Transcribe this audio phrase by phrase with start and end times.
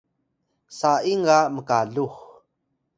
[0.77, 2.15] sa’ing ga mkalux